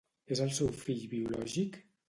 [0.35, 1.79] És el seu fill biològic?